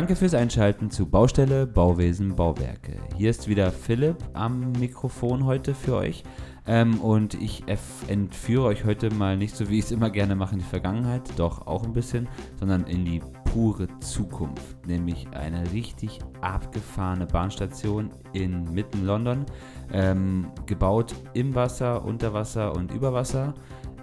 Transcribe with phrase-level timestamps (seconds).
[0.00, 2.94] Danke fürs Einschalten zu Baustelle, Bauwesen, Bauwerke.
[3.18, 6.22] Hier ist wieder Philipp am Mikrofon heute für euch.
[6.66, 7.64] Ähm, und ich
[8.08, 11.30] entführe euch heute mal nicht so, wie ich es immer gerne mache, in die Vergangenheit,
[11.36, 13.20] doch auch ein bisschen, sondern in die
[13.52, 14.86] pure Zukunft.
[14.86, 19.44] Nämlich eine richtig abgefahrene Bahnstation in mitten London,
[19.92, 23.52] ähm, gebaut im Wasser, unter Wasser und über Wasser,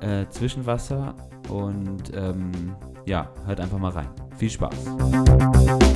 [0.01, 1.15] äh, zwischen Wasser.
[1.49, 2.51] Und ähm,
[3.07, 4.09] ja, hört einfach mal rein.
[4.37, 5.86] Viel Spaß!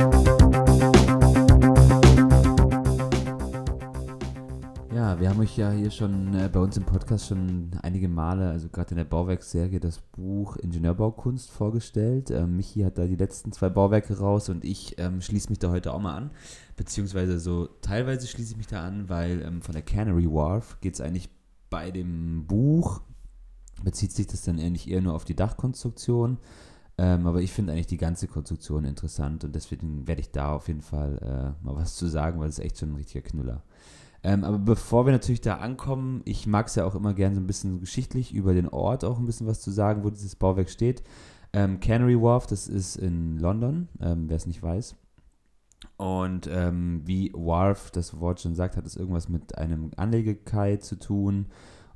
[4.93, 8.49] Ja, wir haben euch ja hier schon äh, bei uns im Podcast schon einige Male,
[8.49, 12.31] also gerade in der Bauwerksserie, das Buch Ingenieurbaukunst vorgestellt.
[12.31, 15.69] Ähm, Michi hat da die letzten zwei Bauwerke raus und ich ähm, schließe mich da
[15.69, 16.31] heute auch mal an.
[16.75, 20.95] Beziehungsweise so teilweise schließe ich mich da an, weil ähm, von der Canary Wharf geht
[20.95, 21.29] es eigentlich
[21.69, 23.01] bei dem Buch,
[23.83, 26.39] bezieht sich das dann eigentlich eher nur auf die Dachkonstruktion.
[27.01, 30.67] Ähm, aber ich finde eigentlich die ganze Konstruktion interessant und deswegen werde ich da auf
[30.67, 33.63] jeden Fall äh, mal was zu sagen, weil es echt schon ein richtiger Knüller.
[34.21, 37.41] Ähm, aber bevor wir natürlich da ankommen, ich mag es ja auch immer gerne so
[37.41, 40.69] ein bisschen geschichtlich über den Ort auch ein bisschen was zu sagen, wo dieses Bauwerk
[40.69, 41.01] steht.
[41.53, 44.95] Ähm, Canary Wharf, das ist in London, ähm, wer es nicht weiß.
[45.97, 50.99] Und ähm, wie Wharf das Wort schon sagt, hat es irgendwas mit einem Anlegekai zu
[50.99, 51.47] tun.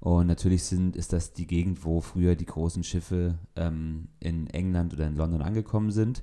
[0.05, 4.93] Und natürlich sind, ist das die Gegend, wo früher die großen Schiffe ähm, in England
[4.93, 6.21] oder in London angekommen sind.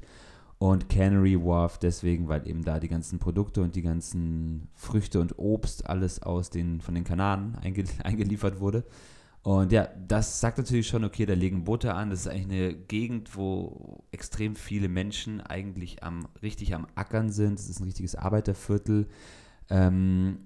[0.59, 5.37] Und Canary Wharf deswegen, weil eben da die ganzen Produkte und die ganzen Früchte und
[5.37, 8.85] Obst alles aus den, von den Kanaren einge, eingeliefert wurde.
[9.43, 12.11] Und ja, das sagt natürlich schon, okay, da legen Boote an.
[12.11, 17.59] Das ist eigentlich eine Gegend, wo extrem viele Menschen eigentlich am, richtig am Ackern sind.
[17.59, 19.09] Es ist ein richtiges Arbeiterviertel.
[19.69, 20.39] Ähm,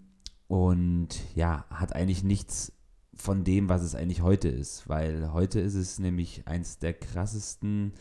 [0.48, 2.72] und ja, hat eigentlich nichts
[3.16, 4.88] von dem, was es eigentlich heute ist.
[4.88, 7.92] Weil heute ist es nämlich eins der krassesten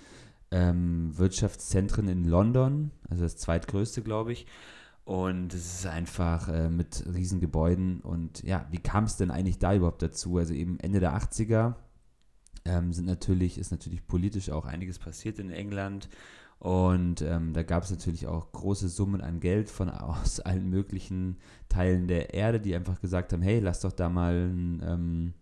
[0.51, 4.45] ähm, Wirtschaftszentren in London, also das zweitgrößte, glaube ich.
[5.03, 8.01] Und es ist einfach äh, mit riesen Gebäuden.
[8.01, 10.37] Und ja, wie kam es denn eigentlich da überhaupt dazu?
[10.37, 11.75] Also eben Ende der 80er
[12.65, 16.09] ähm, sind natürlich, ist natürlich politisch auch einiges passiert in England.
[16.65, 21.37] Und ähm, da gab es natürlich auch große Summen an Geld von aus allen möglichen
[21.69, 25.33] Teilen der Erde, die einfach gesagt haben, hey, lass doch da mal ein ähm,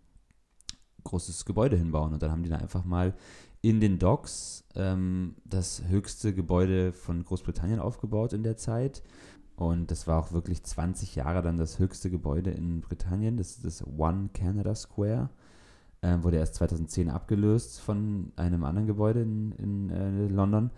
[1.06, 2.12] großes Gebäude hinbauen.
[2.12, 3.14] Und dann haben die da einfach mal
[3.62, 9.02] in den Docks ähm, das höchste Gebäude von Großbritannien aufgebaut in der Zeit.
[9.56, 13.38] Und das war auch wirklich 20 Jahre dann das höchste Gebäude in Britannien.
[13.38, 15.30] Das ist das One Canada Square.
[16.02, 20.70] Ähm, wurde erst 2010 abgelöst von einem anderen Gebäude in, in äh, London.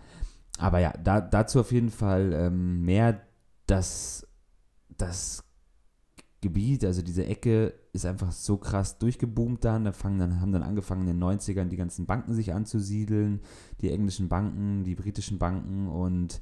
[0.58, 3.20] Aber ja, da, dazu auf jeden Fall ähm, mehr,
[3.66, 4.26] dass
[4.96, 5.44] das
[6.40, 9.84] Gebiet, also diese Ecke ist einfach so krass durchgeboomt dann.
[9.84, 13.40] Da fangen dann, haben dann angefangen in den 90ern die ganzen Banken sich anzusiedeln,
[13.80, 16.40] die englischen Banken, die britischen Banken und,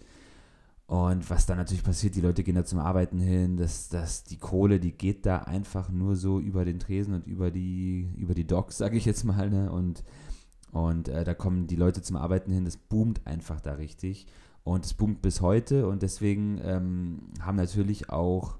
[0.86, 4.38] und was dann natürlich passiert, die Leute gehen da zum Arbeiten hin, dass, dass die
[4.38, 8.46] Kohle, die geht da einfach nur so über den Tresen und über die, über die
[8.46, 9.72] Docks, sage ich jetzt mal, ne?
[9.72, 10.04] Und,
[10.74, 14.26] und äh, da kommen die Leute zum Arbeiten hin, das boomt einfach da richtig.
[14.64, 18.58] Und es boomt bis heute und deswegen ähm, haben natürlich auch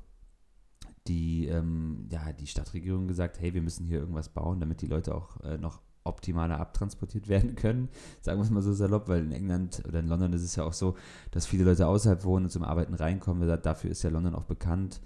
[1.09, 5.13] die, ähm, ja, die Stadtregierung gesagt, hey, wir müssen hier irgendwas bauen, damit die Leute
[5.13, 7.89] auch äh, noch optimaler abtransportiert werden können.
[8.21, 10.63] Sagen wir es mal so salopp, weil in England oder in London ist es ja
[10.63, 10.95] auch so,
[11.33, 13.49] dass viele Leute außerhalb wohnen und zum Arbeiten reinkommen.
[13.61, 15.01] Dafür ist ja London auch bekannt.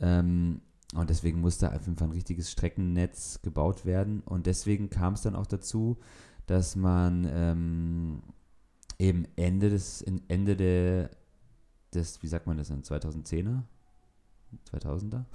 [0.00, 0.62] Ähm,
[0.94, 4.22] und deswegen musste einfach ein richtiges Streckennetz gebaut werden.
[4.24, 5.98] Und deswegen kam es dann auch dazu,
[6.50, 8.22] dass man ähm,
[8.98, 11.10] eben Ende des, Ende der,
[11.94, 13.62] des, wie sagt man das, in 2010er?
[14.72, 15.26] 2000er?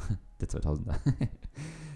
[0.42, 0.96] der 2000er.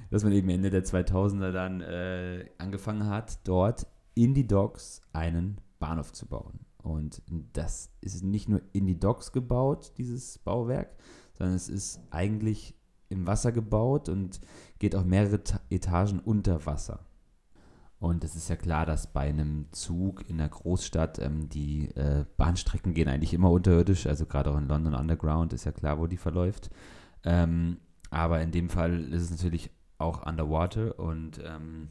[0.09, 5.59] Dass man eben Ende der 2000er dann äh, angefangen hat, dort in die Docks einen
[5.80, 6.62] Bahnhof zu bauen.
[6.81, 10.96] Und das ist nicht nur in die Docks gebaut, dieses Bauwerk,
[11.34, 12.74] sondern es ist eigentlich
[13.09, 14.40] im Wasser gebaut und
[14.80, 17.06] geht auch mehrere Etagen unter Wasser.
[18.00, 22.25] Und es ist ja klar, dass bei einem Zug in der Großstadt ähm, die äh,
[22.38, 26.07] Bahnstrecken gehen eigentlich immer unterirdisch, also gerade auch in London Underground ist ja klar, wo
[26.07, 26.69] die verläuft.
[27.25, 27.78] Ähm,
[28.10, 31.90] aber in dem Fall ist es natürlich auch underwater und ähm,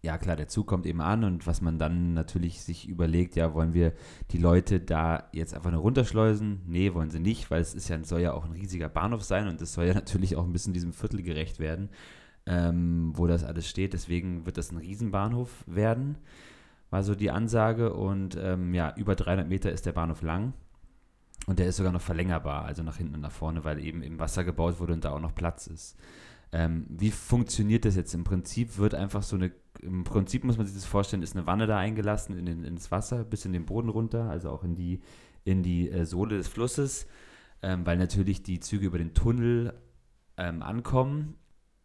[0.00, 3.52] ja klar, der Zug kommt eben an und was man dann natürlich sich überlegt, ja,
[3.52, 3.92] wollen wir
[4.30, 6.62] die Leute da jetzt einfach nur runterschleusen?
[6.66, 9.48] Nee, wollen sie nicht, weil es ist ja, soll ja auch ein riesiger Bahnhof sein
[9.48, 11.90] und es soll ja natürlich auch ein bisschen diesem Viertel gerecht werden,
[12.48, 13.92] ähm, wo das alles steht.
[13.92, 16.16] Deswegen wird das ein Riesenbahnhof werden,
[16.90, 20.54] war so die Ansage und ähm, ja, über 300 Meter ist der Bahnhof lang
[21.46, 24.18] und der ist sogar noch verlängerbar, also nach hinten und nach vorne, weil eben im
[24.18, 25.96] Wasser gebaut wurde und da auch noch Platz ist.
[26.50, 28.14] Ähm, wie funktioniert das jetzt?
[28.14, 29.52] Im Prinzip wird einfach so eine,
[29.82, 32.90] im Prinzip muss man sich das vorstellen, ist eine Wanne da eingelassen in den, ins
[32.90, 35.02] Wasser, bis in den Boden runter, also auch in die
[35.44, 37.06] in die äh, Sohle des Flusses,
[37.62, 39.74] ähm, weil natürlich die Züge über den Tunnel
[40.36, 41.36] ähm, ankommen.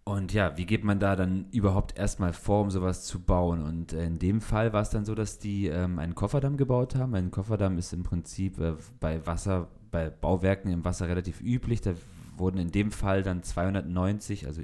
[0.05, 3.63] Und ja, wie geht man da dann überhaupt erstmal vor, um sowas zu bauen?
[3.63, 6.95] Und äh, in dem Fall war es dann so, dass die ähm, einen Kofferdamm gebaut
[6.95, 7.15] haben.
[7.15, 11.79] Ein Kofferdamm ist im Prinzip äh, bei Wasser, bei Bauwerken im Wasser relativ üblich.
[11.79, 11.93] Da
[12.35, 14.61] wurden in dem Fall dann 290, also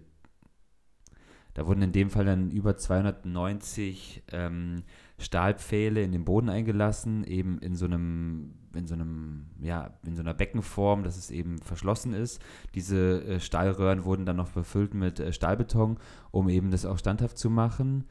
[1.59, 4.83] da wurden in dem Fall dann über 290 ähm,
[5.17, 10.21] Stahlpfähle in den Boden eingelassen, eben in so einem, in so einem, ja, in so
[10.21, 12.41] einer Beckenform, dass es eben verschlossen ist.
[12.75, 15.97] Diese äh, Stahlröhren wurden dann noch befüllt mit äh, Stahlbeton,
[16.31, 18.05] um eben das auch standhaft zu machen.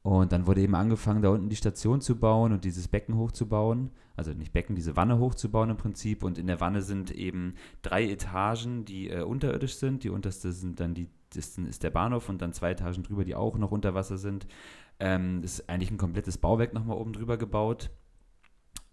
[0.00, 3.90] Und dann wurde eben angefangen, da unten die Station zu bauen und dieses Becken hochzubauen.
[4.16, 6.22] Also nicht Becken, diese Wanne hochzubauen im Prinzip.
[6.22, 10.04] Und in der Wanne sind eben drei Etagen, die äh, unterirdisch sind.
[10.04, 13.34] Die unterste sind dann die, das ist der Bahnhof und dann zwei Etagen drüber, die
[13.34, 14.46] auch noch unter Wasser sind.
[15.00, 17.90] Ähm, ist eigentlich ein komplettes Bauwerk nochmal oben drüber gebaut.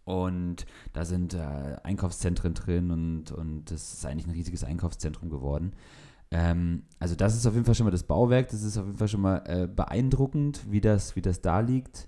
[0.04, 5.74] Und da sind äh, Einkaufszentren drin und, und das ist eigentlich ein riesiges Einkaufszentrum geworden.
[6.32, 8.98] Ähm, also das ist auf jeden Fall schon mal das Bauwerk, das ist auf jeden
[8.98, 12.08] Fall schon mal äh, beeindruckend, wie das, wie das da liegt.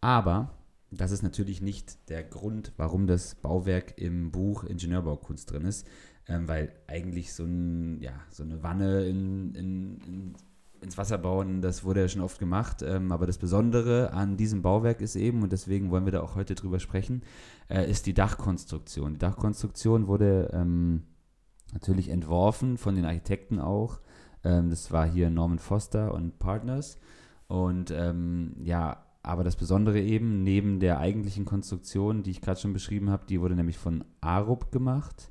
[0.00, 0.50] Aber
[0.90, 5.86] das ist natürlich nicht der Grund, warum das Bauwerk im Buch Ingenieurbaukunst drin ist,
[6.26, 10.34] ähm, weil eigentlich so, ein, ja, so eine Wanne in, in, in
[10.80, 12.82] ins Wasser bauen, das wurde ja schon oft gemacht.
[12.82, 16.34] Ähm, aber das Besondere an diesem Bauwerk ist eben, und deswegen wollen wir da auch
[16.34, 17.22] heute drüber sprechen,
[17.68, 19.14] äh, ist die Dachkonstruktion.
[19.14, 21.02] Die Dachkonstruktion wurde ähm,
[21.72, 24.00] natürlich entworfen von den Architekten auch.
[24.44, 26.98] Ähm, das war hier Norman Foster und Partners.
[27.46, 32.72] Und ähm, ja, aber das Besondere eben, neben der eigentlichen Konstruktion, die ich gerade schon
[32.72, 35.30] beschrieben habe, die wurde nämlich von Arup gemacht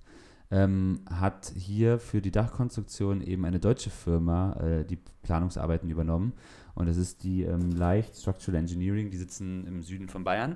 [0.49, 6.33] ähm, hat hier für die Dachkonstruktion eben eine deutsche Firma äh, die Planungsarbeiten übernommen.
[6.73, 10.55] Und das ist die ähm, Leicht Structural Engineering, die sitzen im Süden von Bayern.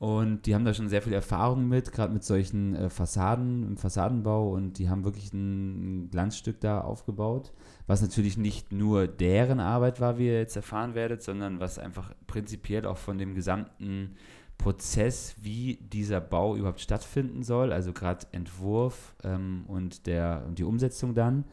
[0.00, 3.76] Und die haben da schon sehr viel Erfahrung mit, gerade mit solchen äh, Fassaden, im
[3.76, 4.48] Fassadenbau.
[4.48, 7.52] Und die haben wirklich ein, Glanzstück da aufgebaut,
[7.86, 12.14] was natürlich nicht nur deren Arbeit war, wie ihr jetzt erfahren werdet, sondern was einfach
[12.26, 14.16] prinzipiell auch von dem gesamten
[14.56, 20.64] Prozess, wie dieser Bau überhaupt stattfinden soll, also gerade Entwurf ähm, und, der, und die
[20.64, 21.44] Umsetzung dann.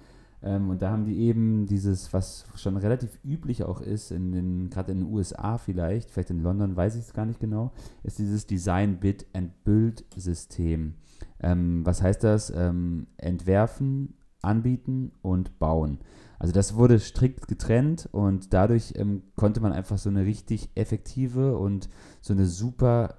[0.44, 4.70] Ähm, und da haben die eben dieses, was schon relativ üblich auch ist, in den,
[4.70, 7.72] gerade in den USA vielleicht, vielleicht in London weiß ich es gar nicht genau,
[8.04, 10.96] ist dieses Design Bid and Build System.
[11.40, 12.52] Ähm, was heißt das?
[12.56, 16.00] Ähm, entwerfen, anbieten und bauen.
[16.40, 21.58] Also das wurde strikt getrennt und dadurch ähm, konnte man einfach so eine richtig effektive
[21.58, 21.90] und
[22.22, 23.16] so eine super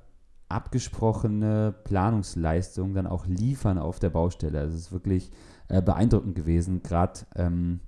[0.49, 4.61] abgesprochene Planungsleistung dann auch liefern auf der Baustelle.
[4.61, 5.31] Also es ist wirklich
[5.69, 6.83] äh, beeindruckend gewesen.
[6.83, 7.81] Gerade ähm,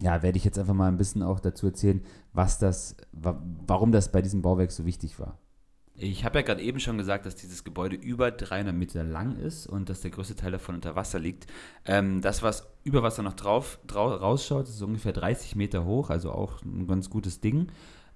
[0.00, 2.02] ja, werde ich jetzt einfach mal ein bisschen auch dazu erzählen,
[2.32, 5.38] was das, wa warum das bei diesem Bauwerk so wichtig war.
[5.94, 9.66] Ich habe ja gerade eben schon gesagt, dass dieses Gebäude über 300 Meter lang ist
[9.66, 11.46] und dass der größte Teil davon unter Wasser liegt.
[11.84, 16.32] Ähm, das, was über Wasser noch drauf, drauf rausschaut, ist ungefähr 30 Meter hoch, also
[16.32, 17.68] auch ein ganz gutes Ding.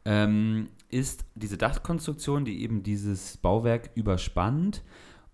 [0.04, 4.82] Ähm, ist diese Dachkonstruktion, die eben dieses Bauwerk überspannt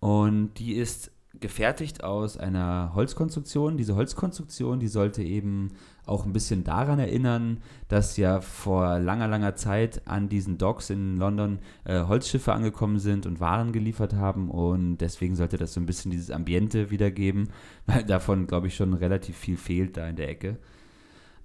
[0.01, 3.77] und die ist gefertigt aus einer Holzkonstruktion.
[3.77, 5.73] Diese Holzkonstruktion, die sollte eben
[6.05, 11.17] auch ein bisschen daran erinnern, dass ja vor langer, langer Zeit an diesen Docks in
[11.17, 15.87] London äh, Holzschiffe angekommen sind und Waren geliefert haben und deswegen sollte das so ein
[15.87, 17.49] bisschen dieses Ambiente wiedergeben,
[17.87, 20.59] weil davon, glaube ich, schon relativ viel fehlt da in der Ecke.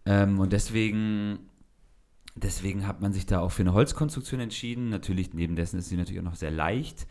[0.06, 1.39] Ähm, und deswegen
[2.39, 4.89] Deswegen hat man sich da auch für eine Holzkonstruktion entschieden.
[4.89, 7.08] Natürlich, neben dessen ist sie natürlich auch noch sehr leicht.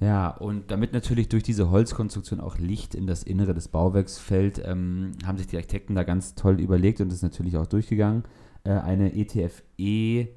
[0.00, 4.62] Ja, und damit natürlich durch diese Holzkonstruktion auch Licht in das Innere des Bauwerks fällt,
[4.64, 8.24] ähm, haben sich die Architekten da ganz toll überlegt und ist natürlich auch durchgegangen,
[8.64, 10.30] äh, eine ETFE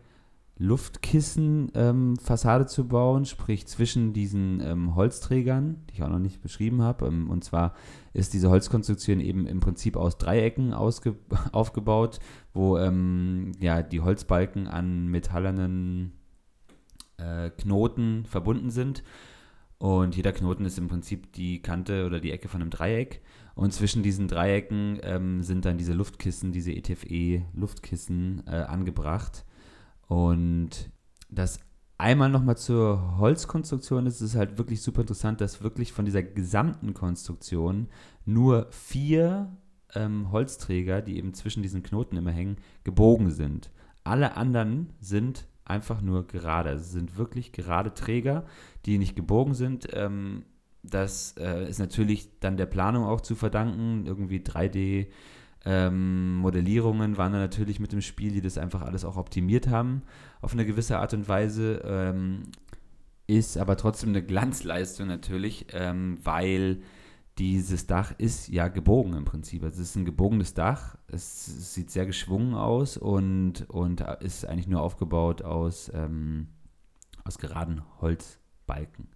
[0.58, 6.82] Luftkissen-Fassade ähm, zu bauen, sprich zwischen diesen ähm, Holzträgern, die ich auch noch nicht beschrieben
[6.82, 7.08] habe.
[7.08, 7.74] Ähm, und zwar
[8.13, 10.74] ist diese Holzkonstruktion eben im Prinzip aus Dreiecken
[11.51, 12.20] aufgebaut,
[12.53, 16.12] wo ähm, ja, die Holzbalken an metallenen
[17.17, 19.03] äh, Knoten verbunden sind.
[19.77, 23.22] Und jeder Knoten ist im Prinzip die Kante oder die Ecke von einem Dreieck.
[23.56, 29.46] Und zwischen diesen Dreiecken ähm, sind dann diese Luftkissen, diese ETFE-Luftkissen äh, angebracht.
[30.08, 30.89] Und
[31.30, 31.60] das
[31.98, 36.94] einmal nochmal zur Holzkonstruktion ist es halt wirklich super interessant, dass wirklich von dieser gesamten
[36.94, 37.88] Konstruktion
[38.25, 39.56] nur vier
[39.96, 43.72] ähm, Holzträger, die eben zwischen diesen Knoten immer hängen, gebogen sind.
[44.03, 46.70] Alle anderen sind einfach nur gerade.
[46.70, 48.46] Also es sind wirklich gerade Träger,
[48.86, 49.88] die nicht gebogen sind.
[49.93, 50.43] Ähm,
[50.84, 54.05] das äh, ist natürlich dann der Planung auch zu verdanken.
[54.05, 55.08] Irgendwie 3D.
[55.65, 60.01] Ähm, Modellierungen waren da natürlich mit dem Spiel, die das einfach alles auch optimiert haben
[60.41, 61.82] auf eine gewisse Art und Weise.
[61.86, 62.43] Ähm,
[63.27, 66.82] ist aber trotzdem eine Glanzleistung natürlich, ähm, weil
[67.38, 69.63] dieses Dach ist ja gebogen im Prinzip.
[69.63, 70.98] Also es ist ein gebogenes Dach.
[71.08, 76.48] Es, sieht sehr geschwungen aus und, und ist eigentlich nur aufgebaut aus, ähm,
[77.24, 79.08] aus geraden Holzbalken.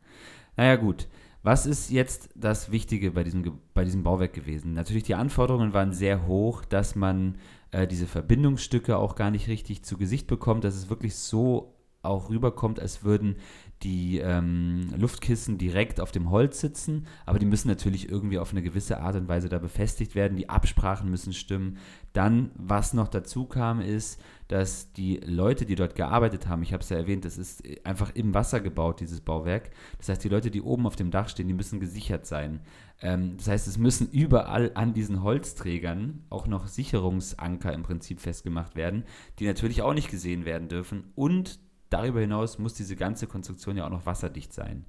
[0.56, 1.08] Naja gut,
[1.44, 4.74] was ist jetzt das Wichtige bei diesem, bei diesem Bauwerk gewesen?
[4.74, 7.38] Natürlich, die Anforderungen waren sehr hoch, dass man
[7.72, 12.30] äh, diese Verbindungsstücke auch gar nicht richtig zu Gesicht bekommt, dass es wirklich so auch
[12.30, 13.36] rüberkommt, als würden
[13.84, 18.64] die ähm, Luftkissen direkt auf dem Holz sitzen, aber die müssen natürlich irgendwie auf eine
[18.64, 20.36] gewisse Art und Weise da befestigt werden.
[20.36, 21.78] Die Absprachen müssen stimmen.
[22.14, 26.82] Dann, was noch dazu kam, ist, dass die Leute, die dort gearbeitet haben, ich habe
[26.82, 29.70] es ja erwähnt, das ist einfach im Wasser gebaut, dieses Bauwerk.
[30.00, 32.62] Das heißt, die Leute, die oben auf dem Dach stehen, die müssen gesichert sein.
[33.02, 38.76] Ähm, das heißt, es müssen überall an diesen Holzträgern auch noch Sicherungsanker im Prinzip festgemacht
[38.76, 39.04] werden,
[39.38, 41.12] die natürlich auch nicht gesehen werden dürfen.
[41.14, 44.86] Und darüber hinaus muss diese ganze Konstruktion ja auch noch wasserdicht sein.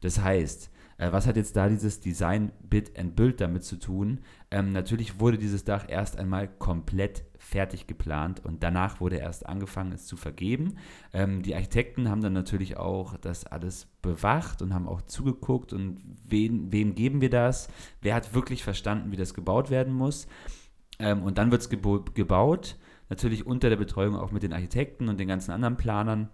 [0.00, 4.20] Das heißt, äh, was hat jetzt da dieses Design Bit and Build damit zu tun?
[4.50, 9.92] Ähm, natürlich wurde dieses Dach erst einmal komplett fertig geplant und danach wurde erst angefangen,
[9.92, 10.76] es zu vergeben.
[11.12, 16.00] Ähm, die Architekten haben dann natürlich auch das alles bewacht und haben auch zugeguckt und
[16.26, 17.68] wen, wem geben wir das?
[18.02, 20.26] Wer hat wirklich verstanden, wie das gebaut werden muss?
[20.98, 22.76] Ähm, und dann wird es gebaut,
[23.08, 26.28] natürlich unter der Betreuung auch mit den Architekten und den ganzen anderen Planern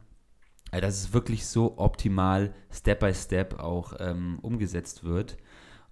[0.81, 5.37] dass es wirklich so optimal Step by Step auch ähm, umgesetzt wird.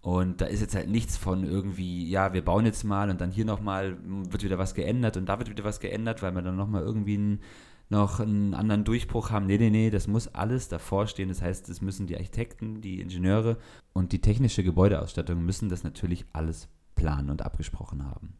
[0.00, 3.30] Und da ist jetzt halt nichts von irgendwie, ja, wir bauen jetzt mal und dann
[3.30, 6.56] hier nochmal wird wieder was geändert und da wird wieder was geändert, weil wir dann
[6.56, 7.40] nochmal irgendwie einen,
[7.88, 9.46] noch einen anderen Durchbruch haben.
[9.46, 11.28] Nee, nee, nee, das muss alles davor stehen.
[11.28, 13.58] Das heißt, es müssen die Architekten, die Ingenieure
[13.92, 18.34] und die technische Gebäudeausstattung müssen das natürlich alles planen und abgesprochen haben.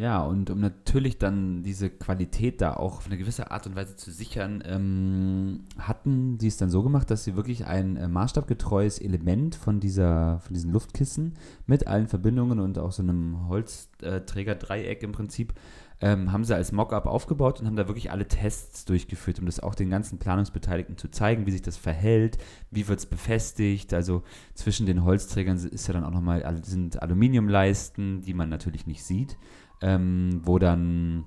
[0.00, 3.96] Ja, und um natürlich dann diese Qualität da auch auf eine gewisse Art und Weise
[3.96, 8.98] zu sichern, ähm, hatten sie es dann so gemacht, dass sie wirklich ein äh, maßstabgetreues
[8.98, 11.34] Element von, dieser, von diesen Luftkissen
[11.66, 15.52] mit allen Verbindungen und auch so einem Holzträger-Dreieck im Prinzip
[16.00, 19.60] ähm, haben sie als Mockup aufgebaut und haben da wirklich alle Tests durchgeführt, um das
[19.60, 22.38] auch den ganzen Planungsbeteiligten zu zeigen, wie sich das verhält,
[22.70, 23.92] wie wird es befestigt.
[23.92, 24.22] Also
[24.54, 29.36] zwischen den Holzträgern ist ja dann auch nochmal sind Aluminiumleisten, die man natürlich nicht sieht
[29.80, 31.24] ähm, wo dann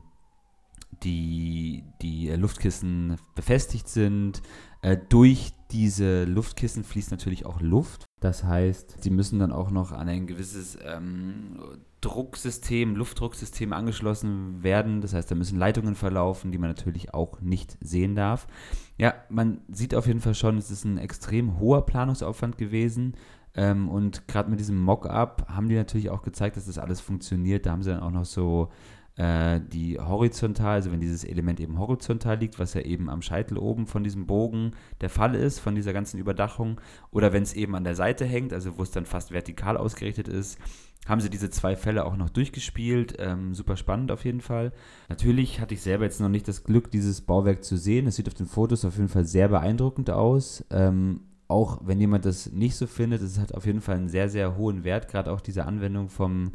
[1.03, 4.41] die, die Luftkissen befestigt sind.
[4.81, 8.05] Äh, durch diese Luftkissen fließt natürlich auch Luft.
[8.19, 11.60] Das heißt, sie müssen dann auch noch an ein gewisses ähm,
[12.01, 15.01] Drucksystem, Luftdrucksystem angeschlossen werden.
[15.01, 18.48] Das heißt, da müssen Leitungen verlaufen, die man natürlich auch nicht sehen darf.
[18.98, 23.15] Ja, man sieht auf jeden Fall schon, es ist ein extrem hoher Planungsaufwand gewesen.
[23.55, 27.65] Ähm, und gerade mit diesem Mock-up haben die natürlich auch gezeigt, dass das alles funktioniert.
[27.65, 28.69] Da haben sie dann auch noch so
[29.15, 33.57] äh, die horizontal, also wenn dieses Element eben horizontal liegt, was ja eben am Scheitel
[33.57, 36.81] oben von diesem Bogen der Fall ist, von dieser ganzen Überdachung,
[37.12, 40.27] oder wenn es eben an der Seite hängt, also wo es dann fast vertikal ausgerichtet
[40.27, 40.57] ist,
[41.05, 43.15] haben sie diese zwei Fälle auch noch durchgespielt.
[43.19, 44.72] Ähm, super spannend auf jeden Fall.
[45.10, 48.07] Natürlich hatte ich selber jetzt noch nicht das Glück, dieses Bauwerk zu sehen.
[48.07, 50.63] Es sieht auf den Fotos auf jeden Fall sehr beeindruckend aus.
[50.72, 54.30] Ähm, auch wenn jemand das nicht so findet, es hat auf jeden Fall einen sehr,
[54.30, 56.52] sehr hohen Wert, gerade auch diese Anwendung vom,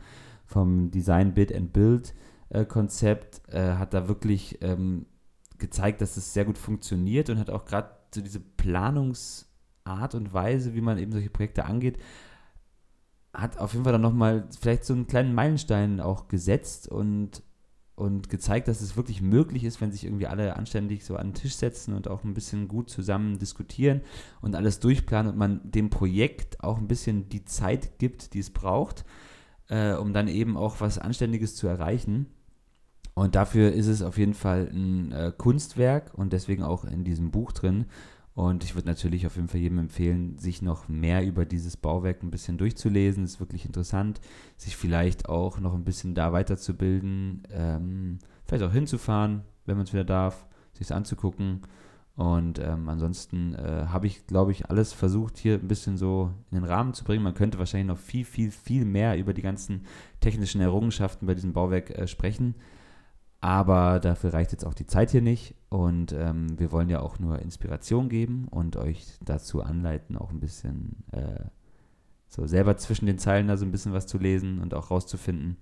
[0.47, 2.15] vom Design Bid and Build
[2.51, 5.07] äh, Konzept äh, hat da wirklich ähm,
[5.59, 10.75] gezeigt, dass es sehr gut funktioniert und hat auch gerade so diese Planungsart und Weise,
[10.75, 11.99] wie man eben solche Projekte angeht,
[13.35, 17.43] hat auf jeden Fall dann nochmal vielleicht so einen kleinen Meilenstein auch gesetzt und
[17.99, 21.35] und gezeigt, dass es wirklich möglich ist, wenn sich irgendwie alle anständig so an den
[21.35, 24.03] Tisch setzen und auch ein bisschen gut zusammen diskutieren
[24.41, 28.51] und alles durchplanen und man dem Projekt auch ein bisschen die Zeit gibt, die es
[28.51, 29.05] braucht,
[29.69, 32.27] äh, um dann eben auch was Anständiges zu erreichen.
[33.15, 37.33] Und dafür ist es auf jeden Fall ein äh, Kunstwerk und deswegen auch in diesem
[37.33, 37.87] Buch drin.
[38.39, 42.23] Und ich würde natürlich auf jeden Fall jedem empfehlen, sich noch mehr über dieses Bauwerk
[42.23, 43.25] ein bisschen durchzulesen.
[43.25, 44.21] Es ist wirklich interessant,
[44.57, 49.93] sich vielleicht auch noch ein bisschen da weiterzubilden, ähm, vielleicht auch hinzufahren, wenn man es
[49.93, 51.63] wieder darf, sich es anzugucken.
[52.15, 56.61] Und ähm, ansonsten äh, habe ich, glaube ich, alles versucht, hier ein bisschen so in
[56.61, 57.25] den Rahmen zu bringen.
[57.25, 59.85] Man könnte wahrscheinlich noch viel, viel, viel mehr über die ganzen
[60.21, 62.55] technischen Errungenschaften bei diesem Bauwerk äh, sprechen.
[63.41, 65.57] Aber dafür reicht jetzt auch die Zeit hier nicht.
[65.71, 70.41] Und ähm, wir wollen ja auch nur Inspiration geben und euch dazu anleiten, auch ein
[70.41, 71.45] bisschen äh,
[72.27, 75.59] so selber zwischen den Zeilen da so ein bisschen was zu lesen und auch rauszufinden.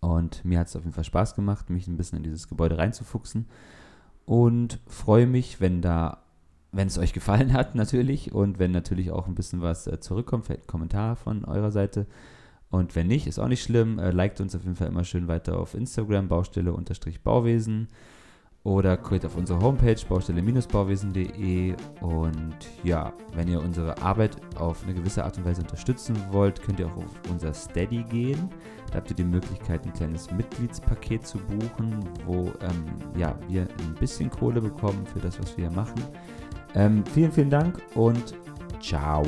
[0.00, 2.78] Und mir hat es auf jeden Fall Spaß gemacht, mich ein bisschen in dieses Gebäude
[2.78, 3.46] reinzufuchsen.
[4.24, 6.22] Und freue mich, wenn da,
[6.72, 8.32] wenn es euch gefallen hat, natürlich.
[8.32, 12.06] Und wenn natürlich auch ein bisschen was äh, zurückkommt, vielleicht ein Kommentar von eurer Seite.
[12.70, 13.98] Und wenn nicht, ist auch nicht schlimm.
[13.98, 17.88] Äh, liked uns auf jeden Fall immer schön weiter auf Instagram, Baustelle-Bauwesen.
[18.64, 25.24] Oder geht auf unsere Homepage baustelle-bauwesen.de und ja, wenn ihr unsere Arbeit auf eine gewisse
[25.24, 28.48] Art und Weise unterstützen wollt, könnt ihr auch auf unser Steady gehen.
[28.90, 32.84] Da habt ihr die Möglichkeit, ein kleines Mitgliedspaket zu buchen, wo ähm,
[33.16, 36.00] ja, wir ein bisschen Kohle bekommen für das, was wir hier machen.
[36.74, 38.34] Ähm, vielen, vielen Dank und
[38.80, 39.24] ciao.